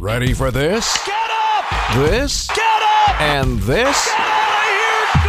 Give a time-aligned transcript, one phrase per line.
[0.00, 0.96] Ready for this?
[1.06, 1.94] Get up!
[1.94, 2.46] This?
[2.46, 3.20] Get up!
[3.20, 4.06] And this?
[4.06, 5.20] Get out of here!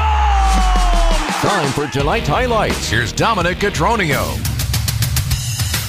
[1.43, 1.51] Gone!
[1.51, 2.89] Time for tonight's highlights.
[2.89, 4.23] Here's Dominic Cotroneo.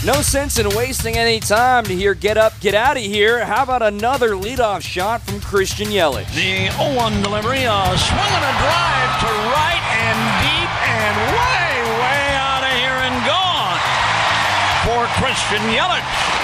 [0.05, 3.45] No sense in wasting any time to hear get up, get out of here.
[3.45, 6.27] How about another leadoff shot from Christian Yelich?
[6.35, 11.71] The 0-1 delivery, uh, swinging a drive to right and deep and way,
[12.03, 13.79] way out of here and gone
[14.83, 16.42] for Christian Yelich.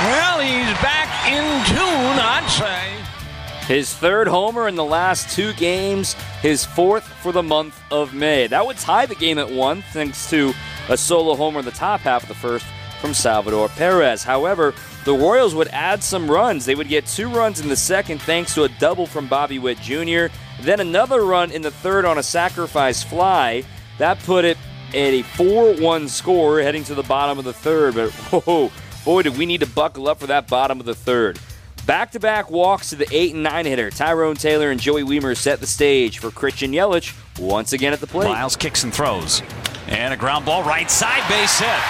[0.00, 3.70] Well, he's back in tune, I'd say.
[3.72, 8.46] His third homer in the last two games, his fourth for the month of May.
[8.46, 10.54] That would tie the game at one, thanks to
[10.88, 12.64] a solo homer in the top half of the first
[13.00, 14.24] from Salvador Perez.
[14.24, 14.74] However,
[15.04, 16.64] the Royals would add some runs.
[16.64, 19.80] They would get two runs in the second thanks to a double from Bobby Witt
[19.80, 20.26] Jr.,
[20.62, 23.64] then another run in the third on a sacrifice fly.
[23.98, 24.56] That put it
[24.90, 27.94] at a 4 1 score heading to the bottom of the third.
[27.94, 28.10] But
[28.46, 28.70] whoa,
[29.04, 31.38] boy, did we need to buckle up for that bottom of the third.
[31.86, 33.90] Back to back walks to the 8 and 9 hitter.
[33.90, 38.06] Tyrone Taylor and Joey Wiemer set the stage for Christian Yelich once again at the
[38.06, 38.28] plate.
[38.28, 39.42] Miles kicks and throws.
[39.88, 41.80] And a ground ball right side base hit.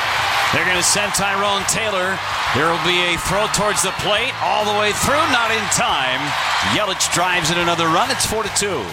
[0.53, 2.19] They're going to send Tyrone Taylor.
[2.55, 6.21] There will be a throw towards the plate all the way through, not in time.
[6.75, 8.11] Yelich drives in another run.
[8.11, 8.85] It's 4 to 2.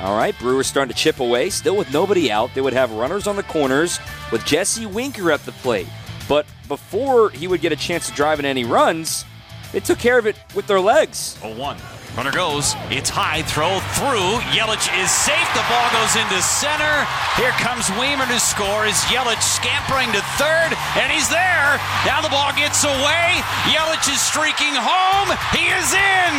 [0.00, 2.54] All right, Brewers starting to chip away, still with nobody out.
[2.54, 3.98] They would have runners on the corners
[4.30, 5.88] with Jesse Winker at the plate.
[6.28, 9.24] But before he would get a chance to drive in any runs,
[9.72, 11.38] they took care of it with their legs.
[11.40, 11.76] 0 1.
[12.16, 12.72] Runner goes.
[12.88, 13.44] It's high.
[13.44, 14.40] Throw through.
[14.48, 15.48] Yelich is safe.
[15.52, 17.04] The ball goes into center.
[17.36, 18.88] Here comes Wiemer to score.
[18.88, 20.72] Is Yelich scampering to third?
[20.96, 21.76] And he's there.
[22.08, 23.44] Now the ball gets away.
[23.68, 25.28] Yelich is streaking home.
[25.52, 26.36] He is in.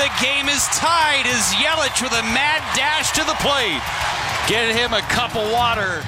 [0.00, 3.84] The game is tied Is Yelich with a mad dash to the plate.
[4.48, 6.00] Get him a cup of water.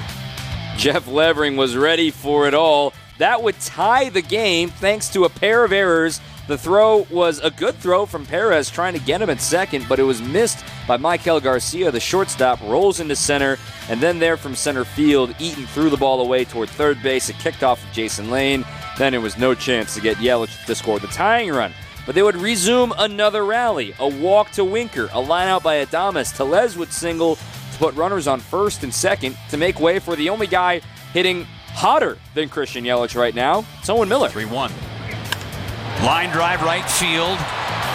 [0.77, 2.93] Jeff Levering was ready for it all.
[3.17, 6.21] That would tie the game thanks to a pair of errors.
[6.47, 9.97] The throw was a good throw from Perez trying to get him at second, but
[9.97, 11.89] it was missed by Maikel Garcia.
[11.89, 13.57] The shortstop rolls into center,
[13.89, 17.27] and then there from center field, Eaton threw the ball away toward third base.
[17.27, 18.63] It kicked off of Jason Lane.
[18.99, 21.73] Then it was no chance to get Yelich to score the tying run.
[22.05, 23.95] But they would resume another rally.
[23.99, 26.37] A walk to Winker, a line out by Adames.
[26.37, 27.37] Tellez would single
[27.77, 30.81] to put runners on first and second to make way for the only guy
[31.13, 33.65] hitting hotter than Christian Yelich right now.
[33.79, 34.29] It's Owen Miller.
[34.29, 34.71] 3 1.
[36.03, 37.37] Line drive right field.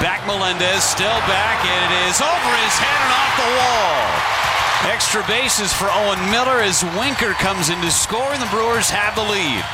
[0.01, 4.93] Back Melendez, still back, and it is over his head and off the wall.
[4.93, 9.15] Extra bases for Owen Miller as Winker comes in to score, and the Brewers have
[9.15, 9.65] the lead.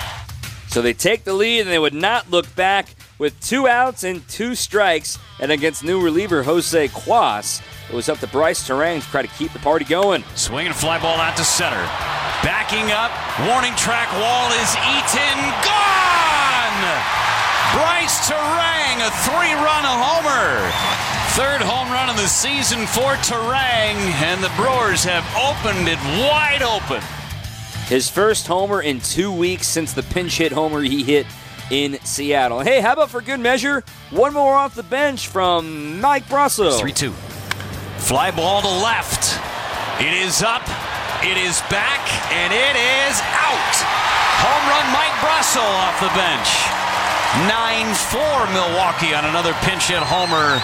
[0.68, 4.26] So they take the lead and they would not look back with two outs and
[4.28, 5.18] two strikes.
[5.40, 9.28] And against new reliever Jose Cuas, it was up to Brice Turang to try to
[9.28, 10.24] keep the party going.
[10.34, 11.82] Swinging a fly ball out to center.
[12.42, 13.10] Backing up,
[13.48, 15.38] warning track wall is Eaton.
[15.66, 16.18] Gone!
[17.74, 20.70] Brice Turang, a three run homer.
[21.36, 26.62] Third home run of the season for Turang, and the Brewers have opened it wide
[26.62, 27.02] open.
[27.86, 31.26] His first homer in two weeks since the pinch hit homer he hit
[31.70, 32.60] in Seattle.
[32.60, 36.78] Hey, how about for good measure, one more off the bench from Mike Brosseau.
[36.78, 37.12] 3 2.
[37.98, 39.38] Fly ball to left.
[40.00, 40.62] It is up.
[41.22, 42.00] It is back.
[42.32, 43.74] And it is out.
[44.40, 46.48] Home run Mike Brosseau off the bench.
[47.46, 50.62] 9 4 Milwaukee on another pinch hit homer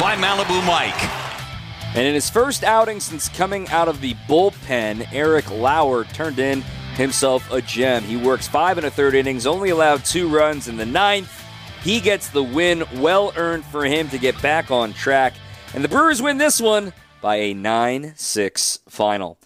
[0.00, 1.10] by Malibu Mike.
[1.96, 6.64] And in his first outing since coming out of the bullpen, Eric Lauer turned in
[6.94, 8.02] himself a gem.
[8.02, 11.44] He works five and a third innings, only allowed two runs in the ninth.
[11.82, 15.34] He gets the win, well earned for him to get back on track.
[15.74, 19.38] And the Brewers win this one by a 9 6 final.